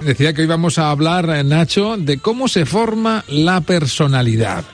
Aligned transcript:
Decía 0.00 0.32
que 0.32 0.40
hoy 0.40 0.46
vamos 0.46 0.78
a 0.78 0.90
hablar, 0.90 1.28
eh, 1.28 1.44
Nacho, 1.44 1.96
de 1.98 2.18
cómo 2.18 2.48
se 2.48 2.64
forma 2.64 3.22
la 3.28 3.60
personalidad. 3.60 4.64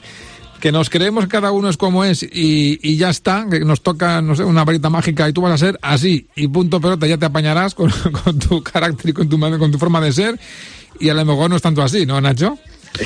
Que 0.61 0.71
nos 0.71 0.89
creemos 0.89 1.27
cada 1.27 1.51
uno 1.51 1.69
es 1.69 1.75
como 1.75 2.03
es 2.05 2.23
y, 2.23 2.95
ya 2.97 3.09
está, 3.09 3.45
que 3.49 3.59
nos 3.59 3.81
toca, 3.81 4.21
no 4.21 4.35
sé, 4.35 4.43
una 4.43 4.63
varita 4.63 4.89
mágica 4.89 5.27
y 5.27 5.33
tú 5.33 5.41
vas 5.41 5.53
a 5.53 5.57
ser 5.57 5.77
así 5.81 6.27
y 6.35 6.47
punto 6.47 6.79
pelota, 6.81 7.05
ya 7.05 7.17
te 7.17 7.25
apañarás 7.25 7.75
con, 7.75 7.91
tu 8.49 8.63
carácter 8.63 9.09
y 9.09 9.13
con 9.13 9.29
tu, 9.29 9.37
con 9.37 9.71
tu 9.71 9.77
forma 9.77 10.01
de 10.01 10.13
ser 10.13 10.39
y 10.99 11.09
a 11.09 11.13
lo 11.13 11.25
mejor 11.25 11.49
no 11.49 11.57
es 11.57 11.61
tanto 11.61 11.83
así, 11.83 12.05
¿no, 12.05 12.19
Nacho? 12.19 12.57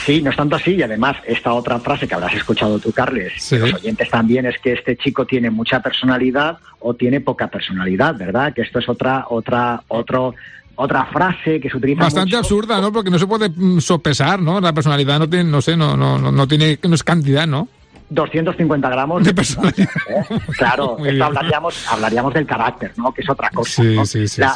Sí, 0.06 0.22
no 0.22 0.30
es 0.32 0.38
tanto 0.38 0.56
así 0.56 0.72
y 0.72 0.84
además 0.84 1.18
esta 1.26 1.54
otra 1.54 1.80
frase 1.80 2.08
que 2.08 2.16
habrás 2.16 2.34
escuchado 2.34 2.80
tú, 2.80 2.92
Carles, 2.92 3.52
los 3.52 3.74
oyentes 3.74 4.10
también, 4.10 4.46
es 4.46 4.58
que 4.60 4.74
este 4.74 4.96
chico 4.98 5.26
tiene 5.26 5.50
mucha 5.50 5.82
personalidad 5.82 6.58
o 6.80 6.94
tiene 6.94 7.22
poca 7.22 7.48
personalidad, 7.48 8.16
¿verdad? 8.16 8.54
Que 8.54 8.62
esto 8.62 8.80
es 8.80 8.90
otra, 8.90 9.26
otra, 9.30 9.84
otro 9.88 10.34
otra 10.76 11.06
frase 11.06 11.60
que 11.60 11.70
se 11.70 11.78
utiliza 11.78 12.04
bastante 12.04 12.36
absurda 12.36 12.80
no 12.82 12.92
porque 12.92 13.12
no 13.12 13.20
se 13.20 13.28
puede 13.28 13.50
mm, 13.50 13.80
sopesar 13.80 14.42
no 14.42 14.60
la 14.60 14.74
personalidad 14.74 15.20
no 15.20 15.30
tiene 15.30 15.44
no 15.44 15.62
sé 15.62 15.76
no 15.76 15.96
no 15.98 16.18
no, 16.18 16.48
tiene 16.48 16.80
no 16.82 16.96
es 16.96 17.04
cantidad 17.04 17.46
no 17.46 17.68
250 18.12 18.90
gramos 18.90 19.24
de 19.24 19.34
personalidad. 19.34 19.90
¿eh? 20.10 20.24
Claro, 20.58 20.98
esto 21.04 21.24
hablaríamos, 21.24 21.88
hablaríamos 21.90 22.34
del 22.34 22.46
carácter, 22.46 22.92
¿no? 22.98 23.14
Que 23.14 23.22
es 23.22 23.30
otra 23.30 23.50
cosa. 23.50 23.84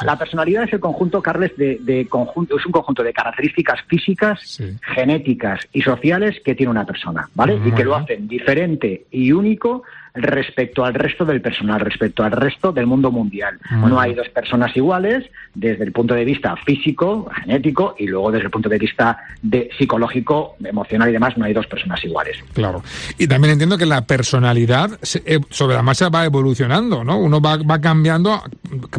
la, 0.04 0.18
personalidad 0.18 0.64
es 0.64 0.74
el 0.74 0.80
conjunto, 0.82 1.22
Carles, 1.22 1.54
de, 1.58 2.08
conjunto, 2.10 2.58
es 2.58 2.66
un 2.66 2.72
conjunto 2.74 3.02
de 3.02 3.14
características 3.14 3.82
físicas, 3.88 4.62
genéticas 4.82 5.62
y 5.72 5.82
sociales 5.82 6.42
que 6.44 6.54
tiene 6.54 6.70
una 6.70 6.86
persona, 6.86 7.30
¿vale? 7.34 7.60
Y 7.66 7.72
que 7.72 7.86
lo 7.86 7.96
hacen 7.96 8.28
diferente 8.28 9.06
y 9.10 9.32
único 9.32 9.84
respecto 10.16 10.86
al 10.86 10.94
resto 10.94 11.26
del 11.26 11.42
personal, 11.42 11.80
respecto 11.80 12.24
al 12.24 12.32
resto 12.32 12.72
del 12.72 12.88
mundo 12.88 13.12
mundial. 13.12 13.60
No 13.72 14.00
hay 14.00 14.14
dos 14.14 14.30
personas 14.30 14.76
iguales 14.76 15.26
desde 15.54 15.84
el 15.84 15.92
punto 15.92 16.14
de 16.14 16.26
vista 16.26 16.56
físico, 16.58 17.30
genético, 17.42 17.96
y 17.98 18.08
luego 18.08 18.32
desde 18.32 18.46
el 18.46 18.52
punto 18.52 18.70
de 18.70 18.78
vista 18.78 19.18
de 19.42 19.70
psicológico, 19.78 20.56
emocional 20.64 21.10
y 21.10 21.14
demás, 21.14 21.38
no 21.38 21.46
hay 21.46 21.54
dos 21.54 21.68
personas 21.68 22.04
iguales. 22.04 22.38
Claro. 22.54 22.84
Y 23.18 23.28
también 23.28 23.54
entiendo 23.54 23.78
que 23.78 23.86
la 23.86 24.06
personalidad 24.06 25.00
eh, 25.26 25.40
sobre 25.50 25.76
la 25.76 25.84
marcha 25.84 26.10
va 26.10 26.26
evolucionando, 26.26 27.04
¿no? 27.04 27.18
Uno 27.18 27.42
va, 27.42 27.58
va 27.58 27.80
cambiando 27.80 28.42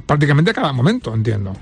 prácticamente 0.07 0.51
a 0.51 0.55
cada 0.55 0.73
momento, 0.73 1.15
entiendo. 1.15 1.55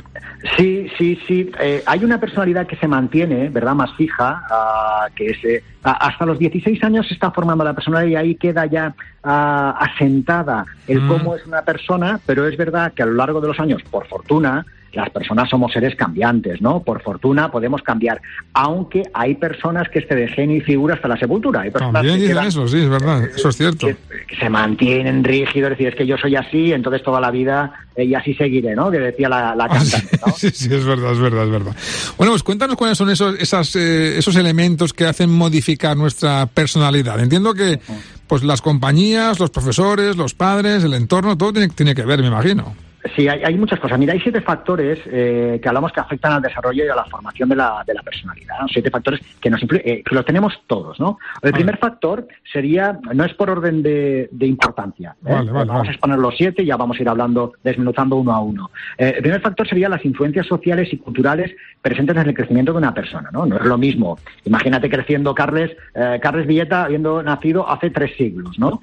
Sí, 0.57 0.89
sí, 0.99 1.19
sí. 1.27 1.51
Eh, 1.59 1.83
hay 1.87 2.05
una 2.05 2.21
personalidad 2.21 2.67
que 2.67 2.77
se 2.77 2.87
mantiene, 2.87 3.49
¿verdad? 3.49 3.75
Más 3.75 3.93
fija, 3.95 4.43
ah, 4.51 5.09
que 5.15 5.27
es... 5.27 5.45
Eh, 5.45 5.63
hasta 5.83 6.25
los 6.25 6.39
16 6.39 6.83
años 6.83 7.07
se 7.07 7.15
está 7.15 7.31
formando 7.31 7.63
la 7.63 7.75
personalidad 7.75 8.11
y 8.11 8.17
ahí 8.17 8.35
queda 8.37 8.67
ya 8.67 8.95
ah, 9.23 9.77
asentada 9.79 10.65
el 10.87 11.01
mm. 11.01 11.09
cómo 11.09 11.37
es 11.37 11.47
una 11.47 11.63
persona, 11.63 12.21
pero 12.25 12.47
es 12.47 12.57
verdad 12.57 12.93
que 12.93 13.03
a 13.03 13.07
lo 13.07 13.15
largo 13.15 13.41
de 13.41 13.49
los 13.49 13.61
años, 13.61 13.83
por 13.91 14.07
fortuna, 14.07 14.65
las 14.95 15.11
personas 15.11 15.49
somos 15.49 15.73
seres 15.73 15.95
cambiantes, 15.95 16.61
¿no? 16.61 16.81
Por 16.81 17.03
fortuna 17.03 17.51
podemos 17.51 17.83
cambiar, 17.83 18.21
aunque 18.53 19.03
hay 19.13 19.35
personas 19.35 19.89
que 19.89 20.03
se 20.03 20.15
dejen 20.15 20.51
y 20.51 20.61
figura 20.61 20.95
hasta 20.95 21.09
la 21.09 21.17
sepultura. 21.17 21.63
Hay 21.63 21.71
También 21.71 22.19
dicen 22.19 22.39
eso, 22.39 22.67
sí, 22.69 22.79
es 22.79 22.89
verdad, 22.89 23.25
eso 23.25 23.49
es 23.49 23.57
cierto. 23.57 23.87
Que, 23.87 23.97
se 24.39 24.49
mantienen 24.49 25.23
rígidos, 25.23 25.73
es 25.73 25.79
decir, 25.79 25.89
es 25.89 25.95
que 25.95 26.07
yo 26.07 26.17
soy 26.17 26.37
así, 26.37 26.73
entonces 26.73 27.03
toda 27.03 27.21
la 27.21 27.31
vida 27.31 27.73
eh, 27.97 28.05
y 28.05 28.15
así 28.15 28.35
seguiré, 28.35 28.75
¿no? 28.75 28.91
Que 28.91 28.99
decía 28.99 29.29
la, 29.29 29.55
la 29.55 29.69
cantante, 29.69 30.19
¿no? 30.27 30.33
sí, 30.37 30.51
sí, 30.51 30.69
es 30.73 30.85
verdad, 30.85 31.13
es 31.13 31.19
verdad, 31.19 31.45
es 31.45 31.51
verdad. 31.51 31.77
Bueno, 32.17 32.33
pues 32.33 32.43
cuéntanos 32.43 32.77
cuáles 32.77 32.99
son 32.99 33.11
esos, 33.11 33.39
esas, 33.39 33.77
eh, 33.77 34.19
esos 34.19 34.37
elementos 34.37 34.93
que 34.93 35.05
hacen 35.05 35.31
modificar 35.31 35.97
nuestra 35.97 36.47
personalidad. 36.47 37.21
Entiendo 37.21 37.55
que 37.55 37.81
pues 38.27 38.43
las 38.43 38.63
compañías, 38.63 39.39
los 39.39 39.51
profesores, 39.51 40.17
los 40.17 40.35
padres, 40.35 40.83
el 40.85 40.95
entorno, 40.95 41.37
todo 41.37 41.53
tiene, 41.53 41.69
tiene 41.69 41.95
que 41.95 42.03
ver, 42.03 42.21
me 42.21 42.29
imagino. 42.29 42.75
Sí, 43.15 43.29
hay, 43.29 43.55
muchas 43.59 43.79
cosas. 43.81 43.99
Mira, 43.99 44.15
hay 44.15 44.21
siete 44.21 44.41
factores 44.41 44.99
eh, 45.07 45.61
que 45.63 45.69
hablamos 45.69 45.93
que 45.93 46.01
afectan 46.01 46.33
al 46.33 46.43
desarrollo 46.43 46.87
y 46.87 46.89
a 46.89 46.95
la 46.95 47.05
formación 47.05 47.51
de 47.51 47.57
la, 47.57 47.85
de 47.87 47.93
la 47.93 48.03
personalidad. 48.03 48.57
Siete 48.73 48.91
factores 48.91 49.21
que, 49.41 49.51
nos 49.51 49.63
eh, 49.63 50.03
que 50.03 50.15
los 50.15 50.25
tenemos 50.25 50.55
todos, 50.67 50.99
¿no? 50.99 51.19
El 51.43 51.53
primer 51.53 51.77
factor 51.77 52.27
sería, 52.51 52.99
no 53.13 53.25
es 53.25 53.35
por 53.35 53.51
orden 53.51 53.83
de, 53.83 54.29
importancia. 54.41 55.17
¿eh? 55.27 55.35
vamos 55.53 55.87
a 55.87 55.91
exponer 55.91 56.19
los 56.19 56.35
siete 56.35 56.63
y 56.63 56.67
ya 56.67 56.79
vamos 56.79 56.99
a 56.99 57.03
ir 57.03 57.09
hablando, 57.09 57.53
desmenuzando 57.63 58.17
uno 58.17 58.33
a 58.33 58.41
uno. 58.41 58.71
el 58.97 59.21
primer 59.21 59.41
factor 59.43 59.69
sería 59.69 59.89
las 59.89 60.05
influencias 60.05 60.47
sociales 60.47 60.91
y 60.93 60.97
culturales 60.97 61.55
presentes 61.83 62.17
en 62.17 62.29
el 62.29 62.35
crecimiento 62.35 62.73
de 62.73 62.79
una 62.79 62.95
persona, 62.95 63.29
¿no? 63.33 63.45
No 63.45 63.57
es 63.57 63.65
lo 63.65 63.77
mismo. 63.77 64.19
Imagínate 64.45 64.89
creciendo 64.89 65.35
Carles, 65.35 65.77
Carles 65.93 66.47
Villeta 66.47 66.85
habiendo 66.85 67.23
nacido 67.23 67.69
hace 67.69 67.91
tres 67.91 68.17
siglos, 68.17 68.59
¿no? 68.59 68.81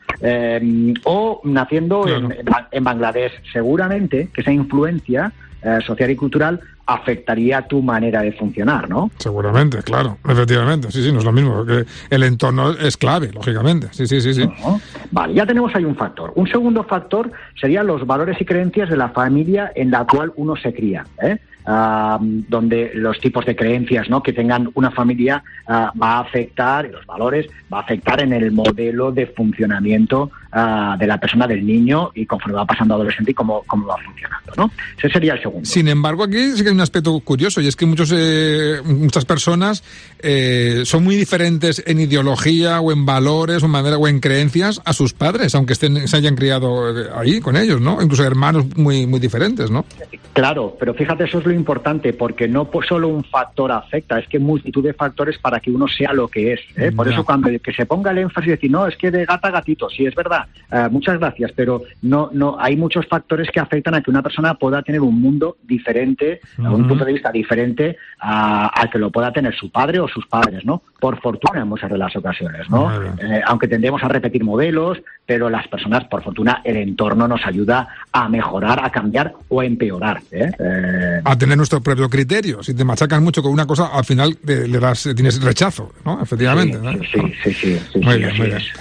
o 1.06 1.42
naciendo 1.44 2.06
en 2.72 2.84
Bangladesh. 2.84 3.32
Seguramente 3.52 4.11
que 4.12 4.42
esa 4.42 4.52
influencia 4.52 5.32
eh, 5.64 5.80
social 5.86 6.10
y 6.10 6.16
cultural 6.16 6.60
afectaría 6.88 7.62
tu 7.62 7.82
manera 7.82 8.22
de 8.22 8.32
funcionar, 8.34 8.90
¿no? 8.90 9.12
Seguramente, 9.18 9.82
claro, 9.84 10.18
efectivamente, 10.28 10.92
sí, 10.92 11.04
sí, 11.04 11.12
no 11.12 11.20
es 11.20 11.26
lo 11.26 11.32
mismo, 11.32 11.66
que 11.66 11.86
el 12.10 12.24
entorno 12.24 12.72
es 12.72 12.98
clave, 12.98 13.32
lógicamente, 13.32 13.88
sí, 13.92 14.08
sí, 14.08 14.22
sí, 14.22 14.34
sí. 14.34 14.50
Vale, 15.12 15.34
ya 15.34 15.46
tenemos 15.46 15.74
ahí 15.76 15.86
un 15.86 15.96
factor. 15.96 16.34
Un 16.36 16.48
segundo 16.48 16.84
factor 16.84 17.32
serían 17.60 17.88
los 17.88 18.06
valores 18.06 18.40
y 18.42 18.46
creencias 18.46 18.90
de 18.90 18.98
la 18.98 19.10
familia 19.10 19.72
en 19.76 19.92
la 19.92 20.06
cual 20.06 20.34
uno 20.36 20.56
se 20.56 20.74
cría, 20.74 21.06
¿eh? 21.22 21.38
donde 22.48 22.92
los 22.96 23.20
tipos 23.20 23.46
de 23.46 23.56
creencias 23.56 24.10
¿no? 24.10 24.24
que 24.24 24.34
tengan 24.34 24.72
una 24.74 24.90
familia 24.90 25.44
ah, 25.68 25.94
va 26.02 26.14
a 26.14 26.20
afectar, 26.22 26.88
y 26.88 26.90
los 26.90 27.06
valores, 27.06 27.48
va 27.72 27.78
a 27.78 27.82
afectar 27.82 28.20
en 28.22 28.34
el 28.34 28.52
modelo 28.52 29.12
de 29.12 29.28
funcionamiento 29.28 30.32
ah, 30.52 30.96
de 31.00 31.08
la 31.08 31.18
persona, 31.20 31.48
del 31.48 31.66
niño, 31.66 32.12
y 32.14 32.26
conforme 32.26 32.56
va 32.56 32.66
pasando 32.66 32.96
adolescente 32.96 33.32
y 33.32 33.34
cómo, 33.34 33.64
cómo 33.68 33.88
va 33.88 33.98
funcionando. 33.98 34.54
¿no? 34.58 34.72
Ese 34.98 35.10
sería 35.10 35.34
el 35.34 35.42
segundo. 35.42 35.66
Sin 35.66 35.88
embargo, 35.88 36.24
aquí 36.24 36.52
sí 36.52 36.64
que 36.64 36.70
hay 36.70 36.76
un 36.76 36.82
aspecto 36.82 37.20
curioso, 37.22 37.62
y 37.62 37.68
es 37.68 37.76
que 37.76 37.86
muchos, 37.86 38.12
eh, 38.16 38.82
muchas 38.86 39.26
personas 39.26 39.84
eh, 40.20 40.84
son 40.86 41.04
muy 41.04 41.16
diferentes 41.16 41.84
en 41.86 42.00
ideología 42.00 42.80
o 42.82 42.92
en 42.92 43.06
valores 43.06 43.64
o 43.64 43.66
en 43.66 43.72
manera 43.72 43.98
o 43.98 44.08
en 44.08 44.20
creencias 44.20 44.82
a 44.86 44.94
sus 44.94 45.14
padres, 45.14 45.56
aunque 45.56 45.74
estén, 45.74 46.08
se 46.08 46.18
hayan 46.18 46.36
criado 46.36 46.98
eh, 46.98 47.10
ahí 47.16 47.40
con 47.40 47.56
ellos, 47.58 47.82
¿no? 47.82 48.02
Incluso 48.02 48.24
hermanos 48.24 48.66
muy, 48.76 49.08
muy 49.08 49.20
diferentes, 49.20 49.72
¿no? 49.72 49.86
Claro, 50.34 50.78
pero 50.80 50.94
fíjate, 50.94 51.26
eso 51.26 51.40
es 51.40 51.46
lo 51.46 51.52
importante, 51.52 52.14
porque 52.14 52.48
no 52.48 52.70
solo 52.88 53.10
un 53.10 53.24
factor 53.24 53.72
afecta, 53.72 54.20
es 54.20 54.28
que 54.28 54.40
multitud 54.40 54.84
de 54.84 54.94
factores 54.94 55.38
para 55.38 55.60
que 55.60 55.72
uno 55.72 55.88
sea 55.88 56.14
lo 56.14 56.28
que 56.28 56.54
es. 56.54 56.60
¿eh? 56.78 56.92
Por 56.92 57.08
eso 57.08 57.26
cuando 57.26 57.50
que 57.62 57.74
se 57.74 57.86
ponga 57.86 58.12
el 58.12 58.20
énfasis 58.20 58.48
y 58.48 58.52
decir, 58.52 58.72
no, 58.72 58.88
es 58.88 58.96
que 58.96 59.12
de 59.12 59.26
gata 59.26 59.50
a 59.50 59.52
gatito, 59.52 59.90
sí, 59.90 60.06
es 60.06 60.16
verdad, 60.16 60.41
eh, 60.72 60.88
muchas 60.90 61.20
gracias, 61.20 61.52
pero 61.56 61.84
no, 62.02 62.30
no, 62.32 62.58
hay 62.60 62.78
muchos 62.78 63.06
factores 63.08 63.50
que 63.52 63.60
afectan 63.60 63.96
a 63.96 64.02
que 64.02 64.10
una 64.10 64.22
persona 64.22 64.54
pueda 64.54 64.82
tener 64.82 65.02
un 65.02 65.20
mundo 65.20 65.58
diferente, 65.64 66.42
un 66.58 66.88
punto 66.88 67.04
de 67.04 67.14
vista 67.14 67.32
diferente 67.32 67.98
al 68.20 68.90
que 68.90 68.98
lo 68.98 69.12
pueda 69.12 69.32
tener 69.32 69.56
su 69.56 69.70
padre 69.70 70.00
o 70.00 70.08
sus 70.08 70.26
padres, 70.28 70.64
¿no? 70.66 70.82
Por 71.00 71.20
fortuna 71.20 71.62
en 71.62 71.68
muchas 71.68 71.90
de 71.90 71.98
las 71.98 72.16
ocasiones, 72.16 72.70
¿no? 72.70 72.92
Eh, 72.94 73.42
aunque 73.46 73.68
tendemos 73.68 74.04
a 74.04 74.08
repetir 74.08 74.44
modelos, 74.44 75.00
pero 75.26 75.50
las 75.50 75.68
personas, 75.68 76.06
por 76.06 76.24
fortuna, 76.24 76.62
el 76.64 76.78
entorno 76.78 77.28
nos 77.28 77.46
ayuda 77.46 77.88
a 78.12 78.30
mejorar, 78.30 78.84
a 78.84 78.90
cambiar 78.92 79.34
o 79.50 79.62
a 79.62 79.66
empeorar. 79.66 80.22
¿eh? 80.32 80.52
Eh, 80.60 81.22
a 81.24 81.38
tener 81.38 81.58
nuestro 81.58 81.82
propio 81.82 82.10
criterio. 82.10 82.62
Si 82.64 82.74
te 82.74 82.84
machacas 82.84 83.22
mucho 83.22 83.42
con 83.42 83.52
una 83.52 83.66
cosa, 83.66 83.88
al 83.88 84.06
final 84.06 84.38
le 84.44 84.80
das, 84.80 85.10
tienes 85.16 85.42
rechazo, 85.42 85.92
¿no? 86.06 86.22
Efectivamente. 86.22 86.78
Sí, 87.12 87.20
sí, 87.44 87.54
sí, 87.54 87.80
sí, 87.94 88.02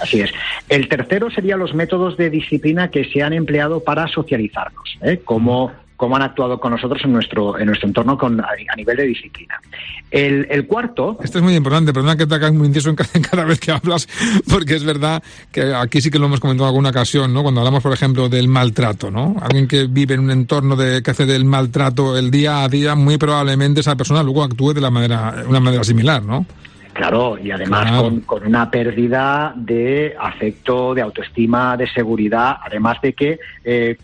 así, 0.01 0.21
Es, 0.21 0.31
El 0.69 0.87
tercero 0.87 1.29
serían 1.51 1.59
los 1.59 1.73
métodos 1.73 2.15
de 2.15 2.29
disciplina 2.29 2.89
que 2.89 3.03
se 3.11 3.21
han 3.21 3.33
empleado 3.33 3.81
para 3.81 4.07
socializarnos, 4.07 4.97
¿eh? 5.01 5.19
como 5.25 5.71
cómo 5.97 6.15
han 6.15 6.23
actuado 6.23 6.59
con 6.59 6.71
nosotros 6.71 6.99
en 7.03 7.13
nuestro, 7.13 7.59
en 7.59 7.67
nuestro 7.67 7.87
entorno 7.87 8.17
con, 8.17 8.39
a, 8.39 8.75
nivel 8.75 8.97
de 8.97 9.03
disciplina. 9.03 9.61
El, 10.09 10.47
el, 10.49 10.65
cuarto... 10.65 11.17
Esto 11.23 11.37
es 11.37 11.43
muy 11.43 11.53
importante, 11.53 11.93
perdona 11.93 12.15
que 12.15 12.25
te 12.25 12.33
hagas 12.33 12.51
muy 12.53 12.65
intenso 12.65 12.89
en 12.89 12.95
cada, 13.21 13.43
vez 13.43 13.59
que 13.59 13.71
hablas, 13.71 14.07
porque 14.49 14.75
es 14.75 14.83
verdad 14.83 15.21
que 15.51 15.75
aquí 15.75 16.01
sí 16.01 16.09
que 16.09 16.17
lo 16.17 16.25
hemos 16.25 16.39
comentado 16.39 16.65
en 16.65 16.69
alguna 16.69 16.89
ocasión, 16.89 17.31
¿no? 17.31 17.43
Cuando 17.43 17.61
hablamos, 17.61 17.83
por 17.83 17.93
ejemplo, 17.93 18.29
del 18.29 18.47
maltrato, 18.47 19.11
¿no? 19.11 19.35
Alguien 19.41 19.67
que 19.67 19.85
vive 19.85 20.15
en 20.15 20.21
un 20.21 20.31
entorno 20.31 20.75
de, 20.75 21.03
que 21.03 21.11
hace 21.11 21.27
del 21.27 21.45
maltrato 21.45 22.17
el 22.17 22.31
día 22.31 22.63
a 22.63 22.69
día, 22.69 22.95
muy 22.95 23.17
probablemente 23.17 23.81
esa 23.81 23.95
persona 23.95 24.23
luego 24.23 24.41
actúe 24.41 24.73
de 24.73 24.81
la 24.81 24.89
manera, 24.89 25.43
una 25.47 25.59
manera 25.59 25.83
similar, 25.83 26.23
¿no? 26.23 26.47
Claro, 26.93 27.37
y 27.37 27.51
además 27.51 27.91
con, 27.91 28.21
con, 28.21 28.45
una 28.45 28.69
pérdida 28.69 29.53
de 29.55 30.15
afecto, 30.19 30.93
de 30.93 31.01
autoestima, 31.01 31.77
de 31.77 31.87
seguridad, 31.87 32.57
además 32.61 33.01
de 33.01 33.13
que 33.13 33.39
eh, 33.63 33.97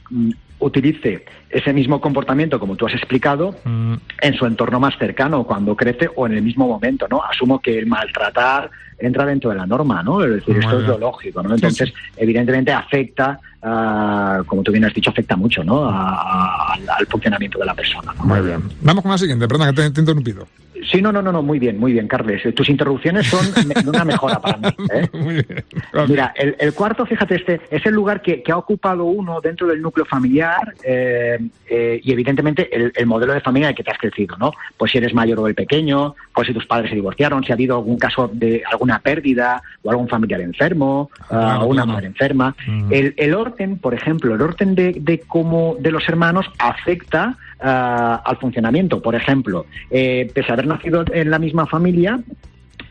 utilice 0.60 1.26
ese 1.50 1.74
mismo 1.74 2.02
comportamiento, 2.02 2.60
como 2.60 2.76
tú 2.76 2.88
has 2.88 2.94
explicado, 2.94 3.56
mm. 3.64 3.94
en 4.22 4.34
su 4.34 4.46
entorno 4.46 4.80
más 4.80 4.98
cercano, 4.98 5.44
cuando 5.46 5.76
crece 5.76 6.10
o 6.16 6.28
en 6.28 6.34
el 6.34 6.42
mismo 6.42 6.68
momento, 6.68 7.08
¿no? 7.10 7.24
Asumo 7.24 7.60
que 7.62 7.78
el 7.78 7.86
maltratar 7.86 8.70
entra 9.00 9.26
dentro 9.26 9.52
de 9.52 9.58
la 9.58 9.66
norma, 9.66 10.04
¿no? 10.04 10.24
Es 10.24 10.32
decir, 10.32 10.58
esto 10.58 10.80
es 10.80 10.88
lo 10.88 10.98
lógico, 10.98 11.44
¿no? 11.44 11.54
Entonces, 11.54 11.94
evidentemente 12.16 12.72
afecta, 12.72 13.40
uh, 13.62 14.44
como 14.46 14.64
tú 14.64 14.72
bien 14.72 14.86
has 14.86 14.94
dicho, 14.94 15.10
afecta 15.12 15.36
mucho, 15.36 15.64
¿no? 15.64 15.88
al 15.88 17.06
funcionamiento 17.08 17.60
de 17.60 17.66
la 17.66 17.76
persona. 17.76 18.14
Muy 18.24 18.42
bien. 18.42 18.64
Vamos 18.82 19.04
con 19.04 19.12
la 19.12 19.18
siguiente, 19.18 19.48
perdón 19.48 19.68
que 19.68 19.82
te, 19.82 19.92
te 19.92 20.00
he 20.00 20.02
interrumpido. 20.02 20.48
Sí, 20.92 21.02
no, 21.02 21.12
no, 21.12 21.22
no, 21.22 21.32
no, 21.32 21.42
muy 21.42 21.60
bien, 21.60 21.78
muy 21.80 21.92
bien, 21.92 22.08
Carles. 22.08 22.44
Tus 22.56 22.70
interrupciones 22.70 23.28
son 23.28 23.46
una 23.88 24.06
mejora 24.06 24.40
para 24.40 24.58
mí. 24.58 24.68
¿eh? 24.94 25.08
Muy 25.14 25.34
bien. 25.36 25.66
Mira, 26.08 26.34
el, 26.36 26.74
cuarto, 26.74 27.06
fíjate, 27.06 27.36
este 27.36 27.62
es 27.70 27.86
el 27.86 27.94
lugar 27.94 28.22
que, 28.22 28.44
ha 28.48 28.58
ocupado 28.58 29.06
uno 29.06 29.42
dentro 29.42 29.68
del 29.68 29.82
núcleo 29.82 30.06
familiar 30.06 30.74
eh, 30.84 31.37
eh, 31.70 32.00
y 32.04 32.12
evidentemente 32.12 32.70
el, 32.96 33.06
modelo 33.06 33.34
de 33.34 33.42
familia 33.42 33.68
en 33.68 33.70
el 33.72 33.76
que 33.76 33.84
te 33.84 33.92
has 33.92 33.98
crecido, 33.98 34.36
¿no? 34.38 34.52
Pues 34.78 34.92
si 34.92 34.98
eres 34.98 35.14
mayor 35.14 35.40
o 35.40 35.48
el 35.48 35.56
pequeño, 35.56 36.16
pues 36.34 36.48
si 36.48 36.54
tus 36.54 36.66
padres 36.66 36.90
se 36.90 36.96
divorciaron, 36.96 37.44
si 37.44 37.52
ha 37.52 37.56
habido 37.56 37.78
algún 37.78 37.98
caso 37.98 38.30
de 38.32 38.64
alguna 38.70 39.00
pérdida 39.00 39.62
o 39.84 39.90
algún 39.90 40.08
familiar 40.08 40.42
enfermo 40.42 41.10
ah, 41.30 41.60
o 41.62 41.68
una 41.68 41.86
madre 41.86 42.08
enferma. 42.08 42.56
Mm. 42.66 42.92
El, 43.18 43.34
orden, 43.34 43.78
por 43.78 43.94
ejemplo, 43.94 44.36
el 44.36 44.42
orden 44.42 44.76
de, 44.76 44.94
de 45.00 45.20
cómo 45.20 45.76
de 45.80 45.92
los 45.92 46.08
hermanos 46.08 46.46
afecta 46.60 47.38
ah, 47.60 48.22
al 48.26 48.38
funcionamiento. 48.38 49.02
Por 49.02 49.16
ejemplo, 49.16 49.66
pese 49.90 50.46
a 50.50 50.54
haber 50.54 50.68
nacido 50.68 51.06
en 51.12 51.30
la 51.30 51.40
misma 51.40 51.66
familia, 51.66 52.20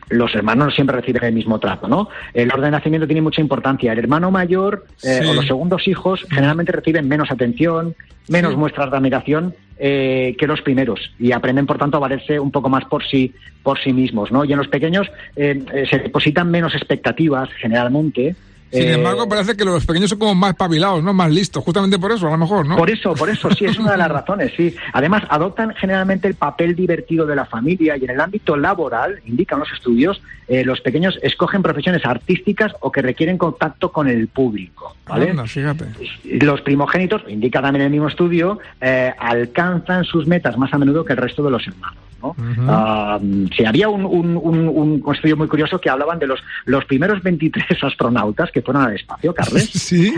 los 0.09 0.33
hermanos 0.35 0.75
siempre 0.75 0.95
reciben 0.95 1.23
el 1.23 1.33
mismo 1.33 1.59
trato, 1.59 1.87
¿no? 1.87 2.09
El 2.33 2.49
orden 2.51 2.65
de 2.65 2.71
nacimiento 2.71 3.07
tiene 3.07 3.21
mucha 3.21 3.41
importancia. 3.41 3.91
El 3.91 3.99
hermano 3.99 4.31
mayor 4.31 4.85
eh, 5.03 5.21
o 5.27 5.33
los 5.33 5.45
segundos 5.45 5.87
hijos 5.87 6.25
generalmente 6.29 6.71
reciben 6.71 7.07
menos 7.07 7.31
atención, 7.31 7.95
menos 8.29 8.55
muestras 8.55 8.89
de 8.89 8.97
admiración 8.97 9.55
eh, 9.77 10.35
que 10.39 10.47
los 10.47 10.61
primeros 10.61 10.99
y 11.19 11.31
aprenden, 11.31 11.65
por 11.65 11.77
tanto, 11.77 11.97
a 11.97 11.99
valerse 11.99 12.39
un 12.39 12.51
poco 12.51 12.69
más 12.69 12.85
por 12.85 13.05
sí, 13.05 13.33
por 13.63 13.79
sí 13.79 13.93
mismos, 13.93 14.31
¿no? 14.31 14.45
Y 14.45 14.51
en 14.51 14.57
los 14.57 14.67
pequeños 14.67 15.07
eh, 15.35 15.63
se 15.89 15.99
depositan 15.99 16.49
menos 16.49 16.73
expectativas, 16.73 17.49
generalmente, 17.59 18.35
sin 18.71 18.83
eh, 18.83 18.93
embargo, 18.93 19.29
parece 19.29 19.55
que 19.55 19.63
los 19.63 19.85
pequeños 19.85 20.09
son 20.09 20.19
como 20.19 20.35
más 20.35 20.55
pabilados, 20.55 21.03
¿no? 21.03 21.13
Más 21.13 21.31
listos, 21.31 21.63
justamente 21.63 21.97
por 21.97 22.11
eso, 22.11 22.27
a 22.27 22.31
lo 22.31 22.37
mejor, 22.37 22.65
¿no? 22.65 22.75
Por 22.75 22.89
eso, 22.89 23.13
por 23.13 23.29
eso, 23.29 23.49
sí, 23.51 23.65
es 23.65 23.79
una 23.79 23.91
de 23.91 23.97
las 23.97 24.11
razones, 24.11 24.51
sí. 24.57 24.75
Además, 24.93 25.23
adoptan 25.29 25.73
generalmente 25.75 26.27
el 26.27 26.35
papel 26.35 26.75
divertido 26.75 27.25
de 27.25 27.35
la 27.35 27.45
familia 27.45 27.95
y 27.97 28.03
en 28.03 28.11
el 28.11 28.19
ámbito 28.19 28.57
laboral, 28.57 29.21
indican 29.25 29.59
los 29.59 29.71
estudios, 29.71 30.21
eh, 30.47 30.65
los 30.65 30.81
pequeños 30.81 31.17
escogen 31.21 31.61
profesiones 31.61 32.05
artísticas 32.05 32.73
o 32.81 32.91
que 32.91 33.01
requieren 33.01 33.37
contacto 33.37 33.91
con 33.91 34.07
el 34.07 34.27
público, 34.27 34.95
¿vale? 35.07 35.33
fíjate. 35.47 35.85
Los 36.25 36.61
primogénitos, 36.61 37.23
indica 37.27 37.61
también 37.61 37.85
el 37.85 37.91
mismo 37.91 38.07
estudio, 38.07 38.59
eh, 38.81 39.13
alcanzan 39.17 40.03
sus 40.03 40.27
metas 40.27 40.57
más 40.57 40.73
a 40.73 40.77
menudo 40.77 41.05
que 41.05 41.13
el 41.13 41.17
resto 41.17 41.43
de 41.43 41.51
los 41.51 41.65
hermanos. 41.67 41.97
¿No? 42.21 42.35
Ah, 42.67 43.19
sí, 43.55 43.65
había 43.65 43.89
un, 43.89 44.05
un, 44.05 45.03
estudio 45.13 45.37
muy 45.37 45.47
curioso 45.47 45.79
que 45.79 45.89
hablaban 45.89 46.19
de 46.19 46.27
los, 46.27 46.39
los 46.65 46.85
primeros 46.85 47.21
23 47.23 47.83
astronautas 47.83 48.51
que 48.51 48.61
fueron 48.61 48.83
al 48.83 48.95
espacio, 48.95 49.33
Carles. 49.33 49.69
Sí. 49.87 50.13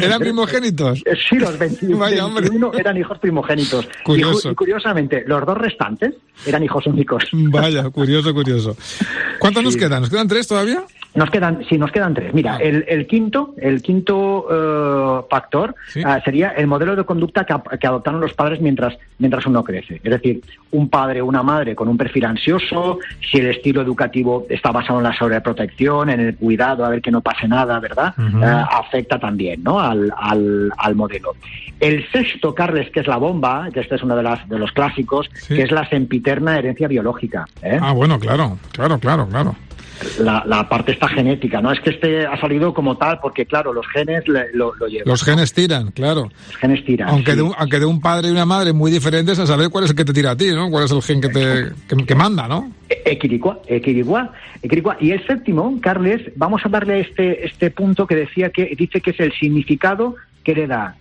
¿Eran 0.00 0.20
primogénitos? 0.20 1.02
Eh, 1.04 1.16
sí, 1.28 1.36
los 1.36 1.58
21 1.58 2.72
eran 2.78 2.96
hijos 2.96 3.18
primogénitos. 3.18 3.88
Y, 4.06 4.54
curiosamente, 4.54 5.24
los 5.26 5.44
dos 5.44 5.58
restantes 5.58 6.14
eran 6.46 6.62
hijos 6.62 6.86
únicos. 6.86 7.24
Vaya, 7.32 7.88
curioso, 7.90 8.32
curioso. 8.32 8.76
¿Cuántos 9.38 9.62
nos 9.62 9.76
quedan? 9.76 10.02
¿Nos 10.02 10.10
quedan 10.10 10.28
tres 10.28 10.46
todavía? 10.46 10.84
Nos 11.14 11.30
quedan, 11.30 11.62
sí, 11.68 11.76
nos 11.76 11.92
quedan 11.92 12.14
tres. 12.14 12.32
Mira, 12.32 12.54
ah. 12.54 12.62
el, 12.62 13.06
quinto, 13.06 13.54
el 13.58 13.82
quinto 13.82 14.46
eh, 14.50 15.26
factor 15.28 15.74
ah, 16.04 16.20
sería 16.24 16.50
el 16.50 16.66
modelo 16.66 16.96
de 16.96 17.04
conducta 17.04 17.44
que, 17.44 17.86
adoptaron 17.86 18.20
los 18.20 18.32
padres 18.32 18.60
mientras, 18.60 18.96
mientras 19.18 19.44
uno 19.46 19.62
crece. 19.62 20.00
Es 20.02 20.10
decir, 20.10 20.42
un 20.70 20.88
padre 20.88 21.20
una 21.22 21.42
madre 21.42 21.74
con 21.74 21.88
un 21.88 21.96
perfil 21.96 22.24
ansioso, 22.24 22.98
si 23.20 23.38
el 23.38 23.46
estilo 23.46 23.82
educativo 23.82 24.46
está 24.48 24.70
basado 24.70 24.98
en 24.98 25.04
la 25.04 25.16
sobreprotección, 25.16 26.10
en 26.10 26.20
el 26.20 26.36
cuidado, 26.36 26.84
a 26.84 26.88
ver 26.88 27.00
que 27.00 27.10
no 27.10 27.20
pase 27.20 27.48
nada, 27.48 27.78
¿verdad? 27.80 28.14
Eh, 28.18 28.64
afecta 28.70 29.18
también, 29.18 29.62
¿no? 29.62 29.80
Al, 29.80 30.12
al, 30.16 30.94
modelo. 30.94 31.34
El 31.80 32.06
sexto, 32.10 32.54
Carles, 32.54 32.90
que 32.90 33.00
es 33.00 33.06
la 33.06 33.16
bomba, 33.16 33.68
que 33.72 33.80
este 33.80 33.94
es 33.94 34.02
uno 34.02 34.16
de, 34.16 34.22
las, 34.22 34.48
de 34.48 34.58
los 34.58 34.72
clásicos, 34.72 35.28
que 35.48 35.62
es 35.62 35.70
la 35.70 35.88
sempiterna 35.88 36.58
herencia 36.58 36.88
biológica. 36.88 37.46
¿eh? 37.62 37.78
Ah, 37.80 37.92
bueno, 37.92 38.18
claro, 38.18 38.58
claro, 38.72 38.98
claro, 38.98 39.26
claro 39.28 39.56
la, 40.18 40.68
parte 40.68 40.92
esta 40.92 41.08
genética, 41.08 41.60
no 41.60 41.72
es 41.72 41.80
que 41.80 41.90
este 41.90 42.26
ha 42.26 42.38
salido 42.40 42.72
como 42.74 42.96
tal, 42.96 43.18
porque 43.20 43.46
claro, 43.46 43.72
los 43.72 43.86
genes 43.88 44.24
lo, 44.26 44.72
llevan. 44.86 45.06
Los 45.06 45.22
genes 45.22 45.52
tiran, 45.52 45.90
claro. 45.90 46.30
Los 46.48 46.56
genes 46.56 46.84
tiran. 46.84 47.08
Aunque, 47.08 47.34
de 47.34 47.42
un, 47.42 47.52
aunque 47.56 47.78
de 47.78 47.86
un 47.86 48.00
padre 48.00 48.28
y 48.28 48.30
una 48.30 48.46
madre 48.46 48.72
muy 48.72 48.90
diferentes, 48.90 49.38
a 49.38 49.46
saber 49.46 49.70
cuál 49.70 49.84
es 49.84 49.90
el 49.90 49.96
que 49.96 50.04
te 50.04 50.12
tira 50.12 50.32
a 50.32 50.36
ti, 50.36 50.52
¿no? 50.52 50.70
Cuál 50.70 50.84
es 50.84 50.90
el 50.92 51.02
gen 51.02 51.20
que 51.20 51.28
te 51.28 51.72
que, 52.06 52.14
manda, 52.14 52.48
¿no? 52.48 52.72
E, 52.88 53.02
equiricua, 53.06 53.60
equiricua, 53.66 54.32
equiricua. 54.62 54.96
Y 55.00 55.10
el 55.12 55.26
séptimo, 55.26 55.78
Carles, 55.80 56.22
vamos 56.36 56.62
a 56.64 56.68
darle 56.68 57.00
este, 57.00 57.46
este 57.46 57.70
punto 57.70 58.06
que 58.06 58.16
decía 58.16 58.50
que 58.50 58.74
dice 58.76 59.00
que 59.00 59.10
es 59.10 59.20
el 59.20 59.32
significado 59.32 60.16
que 60.44 60.54
le 60.54 60.66
da 60.66 60.96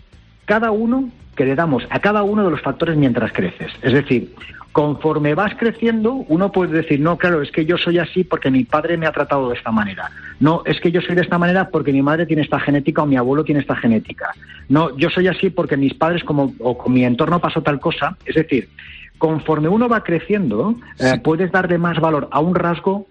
cada 0.45 0.71
uno, 0.71 1.09
que 1.35 1.45
le 1.45 1.55
damos 1.55 1.83
a 1.89 1.99
cada 1.99 2.23
uno 2.23 2.43
de 2.43 2.51
los 2.51 2.61
factores 2.61 2.97
mientras 2.97 3.31
creces. 3.31 3.71
Es 3.81 3.93
decir, 3.93 4.33
Conforme 4.71 5.35
vas 5.35 5.53
creciendo, 5.57 6.13
uno 6.29 6.51
puede 6.51 6.81
decir, 6.81 6.99
no, 6.99 7.17
claro, 7.17 7.41
es 7.41 7.51
que 7.51 7.65
yo 7.65 7.77
soy 7.77 7.99
así 7.99 8.23
porque 8.23 8.49
mi 8.49 8.63
padre 8.63 8.95
me 8.95 9.05
ha 9.05 9.11
tratado 9.11 9.49
de 9.49 9.55
esta 9.55 9.71
manera. 9.71 10.09
No, 10.39 10.63
es 10.65 10.79
que 10.79 10.91
yo 10.91 11.01
soy 11.01 11.15
de 11.15 11.21
esta 11.21 11.37
manera 11.37 11.69
porque 11.69 11.91
mi 11.91 12.01
madre 12.01 12.25
tiene 12.25 12.41
esta 12.41 12.59
genética 12.59 13.03
o 13.03 13.05
mi 13.05 13.17
abuelo 13.17 13.43
tiene 13.43 13.59
esta 13.61 13.75
genética. 13.75 14.33
No, 14.69 14.95
yo 14.97 15.09
soy 15.09 15.27
así 15.27 15.49
porque 15.49 15.75
mis 15.75 15.93
padres 15.93 16.23
como, 16.23 16.53
o 16.59 16.77
con 16.77 16.93
mi 16.93 17.03
entorno 17.03 17.39
pasó 17.39 17.61
tal 17.61 17.79
cosa. 17.79 18.17
Es 18.25 18.35
decir, 18.35 18.69
conforme 19.17 19.67
uno 19.67 19.89
va 19.89 20.03
creciendo, 20.03 20.75
eh, 20.99 21.19
puedes 21.23 21.51
darle 21.51 21.77
más 21.77 21.99
valor 21.99 22.29
a 22.31 22.39
un 22.39 22.55
rasgo 22.55 23.07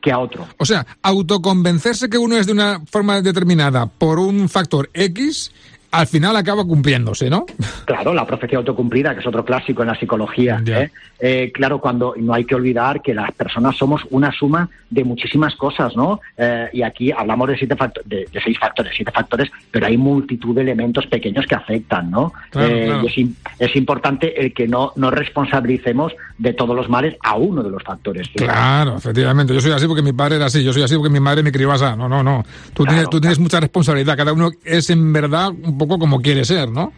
que 0.00 0.10
a 0.10 0.18
otro. 0.18 0.46
O 0.56 0.64
sea, 0.64 0.86
autoconvencerse 1.02 2.08
que 2.08 2.18
uno 2.18 2.36
es 2.36 2.46
de 2.46 2.52
una 2.52 2.80
forma 2.90 3.20
determinada 3.20 3.86
por 3.86 4.18
un 4.18 4.48
factor 4.48 4.88
X 4.94 5.52
al 5.90 6.06
final 6.06 6.36
acaba 6.36 6.64
cumpliéndose, 6.64 7.28
¿no? 7.28 7.46
Claro, 7.84 8.14
la 8.14 8.26
profecía 8.26 8.58
autocumplida, 8.58 9.14
que 9.14 9.20
es 9.20 9.26
otro 9.26 9.44
clásico 9.44 9.82
en 9.82 9.88
la 9.88 9.98
psicología. 9.98 10.62
¿eh? 10.64 10.90
Eh, 11.18 11.50
claro, 11.52 11.80
cuando 11.80 12.14
no 12.16 12.32
hay 12.32 12.44
que 12.44 12.54
olvidar 12.54 13.02
que 13.02 13.12
las 13.12 13.32
personas 13.32 13.76
somos 13.76 14.02
una 14.10 14.30
suma 14.32 14.68
de 14.88 15.04
muchísimas 15.04 15.54
cosas, 15.56 15.96
¿no? 15.96 16.20
Eh, 16.36 16.68
y 16.72 16.82
aquí 16.82 17.12
hablamos 17.12 17.48
de, 17.48 17.56
siete 17.56 17.76
de, 18.04 18.26
seis 18.42 18.58
factores, 18.58 18.92
siete 18.94 19.12
factores, 19.12 19.50
pero 19.70 19.86
hay 19.86 19.96
multitud 19.96 20.54
de 20.54 20.62
elementos 20.62 21.06
pequeños 21.06 21.46
que 21.46 21.54
afectan, 21.54 22.10
¿no? 22.10 22.32
Y 22.54 23.34
es, 23.58 23.76
importante 23.76 24.40
el 24.40 24.52
que 24.52 24.66
no 24.66 24.92
nos 24.96 25.12
responsabilicemos 25.12 26.12
de 26.38 26.52
todos 26.52 26.74
los 26.74 26.88
males 26.88 27.16
a 27.22 27.36
uno 27.36 27.62
de 27.62 27.70
los 27.70 27.82
factores. 27.82 28.28
Claro, 28.34 28.96
efectivamente. 28.96 29.54
Yo 29.54 29.60
soy 29.60 29.72
así 29.72 29.86
porque 29.86 30.02
mi 30.02 30.12
padre 30.12 30.36
era 30.36 30.46
así, 30.46 30.62
yo 30.62 30.72
soy 30.72 30.82
así 30.82 30.96
porque 30.96 31.10
mi 31.10 31.20
madre 31.20 31.42
me 31.42 31.52
crió 31.52 31.70
así. 31.72 31.84
No, 31.96 32.08
no, 32.08 32.22
no. 32.22 32.44
Tú, 32.74 32.84
tienes, 32.84 33.08
tú 33.10 33.20
tienes 33.20 33.38
mucha 33.38 33.60
responsabilidad. 33.60 34.16
Cada 34.16 34.32
uno 34.32 34.50
es 34.64 34.90
en 34.90 35.12
verdad 35.12 35.50
un 35.50 35.78
poco 35.80 35.98
como 35.98 36.20
quiere 36.20 36.44
ser, 36.44 36.68
¿no? 36.68 36.92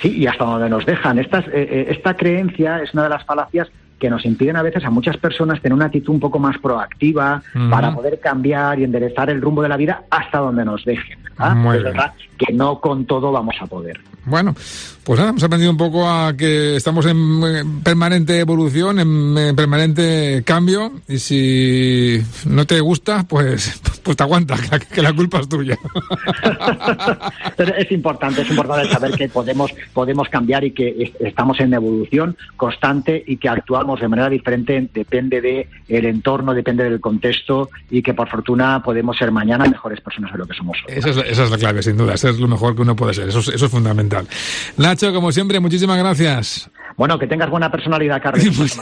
Sí, 0.00 0.18
y 0.18 0.26
hasta 0.26 0.44
donde 0.44 0.68
nos 0.68 0.86
dejan. 0.86 1.18
Esta, 1.18 1.40
eh, 1.40 1.50
eh, 1.52 1.86
esta 1.90 2.14
creencia 2.16 2.80
es 2.80 2.94
una 2.94 3.04
de 3.04 3.08
las 3.08 3.24
falacias 3.24 3.68
que 3.98 4.08
nos 4.08 4.24
impiden 4.24 4.56
a 4.56 4.62
veces 4.62 4.84
a 4.84 4.90
muchas 4.90 5.16
personas 5.16 5.60
tener 5.60 5.74
una 5.74 5.86
actitud 5.86 6.14
un 6.14 6.20
poco 6.20 6.38
más 6.38 6.56
proactiva 6.58 7.42
para 7.68 7.92
poder 7.92 8.20
cambiar 8.20 8.78
y 8.78 8.84
enderezar 8.84 9.28
el 9.28 9.40
rumbo 9.40 9.60
de 9.62 9.68
la 9.68 9.76
vida 9.76 10.04
hasta 10.10 10.38
donde 10.38 10.64
nos 10.64 10.84
dejen. 10.84 11.18
es 11.18 11.82
verdad 11.82 12.12
que 12.38 12.52
no 12.52 12.80
con 12.80 13.06
todo 13.06 13.32
vamos 13.32 13.56
a 13.60 13.66
poder. 13.66 14.00
Bueno, 14.24 14.54
pues 15.04 15.18
nada, 15.18 15.30
hemos 15.30 15.42
aprendido 15.42 15.70
un 15.70 15.76
poco 15.76 16.08
a 16.08 16.36
que 16.36 16.76
estamos 16.76 17.06
en 17.06 17.80
permanente 17.82 18.38
evolución, 18.38 18.98
en, 19.00 19.56
permanente 19.56 20.42
cambio, 20.44 20.92
y 21.08 21.18
si 21.18 22.22
no 22.46 22.66
te 22.66 22.78
gusta, 22.80 23.24
pues, 23.26 23.80
pues 24.08 24.16
te 24.16 24.22
aguanta, 24.22 24.56
que 24.94 25.02
la, 25.02 25.12
culpa 25.12 25.38
es 25.40 25.48
tuya. 25.50 25.76
es 27.76 27.92
importante, 27.92 28.40
es 28.40 28.48
importante 28.48 28.88
saber 28.88 29.10
que 29.10 29.28
podemos, 29.28 29.70
podemos 29.92 30.30
cambiar 30.30 30.64
y 30.64 30.70
que 30.70 31.12
estamos 31.20 31.60
en 31.60 31.74
evolución 31.74 32.34
constante 32.56 33.22
y 33.26 33.36
que 33.36 33.50
actuamos 33.50 34.00
de 34.00 34.08
manera 34.08 34.30
diferente, 34.30 34.88
depende 34.94 35.42
del 35.42 35.66
el 35.88 36.06
entorno, 36.06 36.54
depende 36.54 36.84
del 36.84 37.02
contexto 37.02 37.68
y 37.90 38.00
que 38.00 38.14
por 38.14 38.30
fortuna 38.30 38.82
podemos 38.82 39.14
ser 39.18 39.30
mañana 39.30 39.66
mejores 39.66 40.00
personas 40.00 40.32
de 40.32 40.38
lo 40.38 40.46
que 40.46 40.56
somos 40.56 40.78
hoy. 40.88 40.94
Esa 40.96 41.10
es, 41.10 41.50
la 41.50 41.58
clave, 41.58 41.82
sin 41.82 41.98
duda, 41.98 42.16
ser 42.16 42.40
lo 42.40 42.48
mejor 42.48 42.74
que 42.74 42.80
uno 42.80 42.96
puede 42.96 43.12
ser, 43.12 43.28
eso, 43.28 43.40
eso 43.40 43.66
es 43.66 43.70
fundamental. 43.70 44.26
Nacho, 44.78 45.12
como 45.12 45.32
siempre, 45.32 45.60
muchísimas 45.60 45.98
gracias. 45.98 46.70
Bueno, 46.98 47.16
que 47.16 47.28
tengas 47.28 47.48
buena 47.48 47.70
personalidad, 47.70 48.20
Carlos. 48.20 48.44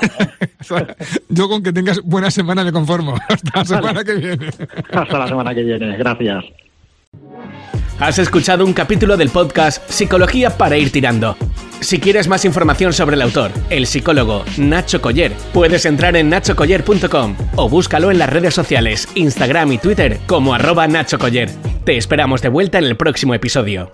Pues, 0.69 0.85
yo 1.29 1.49
con 1.49 1.63
que 1.63 1.73
tengas 1.73 2.03
buena 2.03 2.29
semana 2.29 2.65
me 2.65 2.73
conformo. 2.73 3.15
Hasta 3.29 3.59
la 3.61 3.65
semana 3.65 4.03
que 4.03 4.15
viene. 4.15 4.49
Hasta 4.93 5.19
la 5.19 5.29
semana 5.29 5.55
que 5.55 5.63
viene. 5.63 5.97
Gracias. 5.97 6.45
Has 8.01 8.19
escuchado 8.19 8.65
un 8.65 8.73
capítulo 8.73 9.17
del 9.17 9.29
podcast 9.29 9.89
Psicología 9.89 10.51
para 10.51 10.77
ir 10.77 10.91
tirando. 10.91 11.37
Si 11.81 12.01
quieres 12.01 12.27
más 12.27 12.45
información 12.45 12.93
sobre 12.93 13.15
el 13.15 13.23
autor, 13.23 13.53
el 13.71 13.87
psicólogo 13.87 14.45
Nacho 14.57 15.01
Coller, 15.01 15.33
puedes 15.53 15.87
entrar 15.87 16.17
en 16.17 16.31
nachocoller.com 16.31 17.37
o 17.55 17.69
búscalo 17.69 18.11
en 18.11 18.19
las 18.19 18.31
redes 18.31 18.55
sociales, 18.55 19.09
Instagram 19.15 19.73
y 19.73 19.79
Twitter 19.79 20.19
como 20.27 20.53
arroba 20.53 20.89
Nacho 20.89 21.19
Coller. 21.19 21.51
Te 21.85 21.97
esperamos 21.97 22.43
de 22.43 22.49
vuelta 22.49 22.79
en 22.79 22.85
el 22.85 22.97
próximo 22.97 23.35
episodio. 23.35 23.93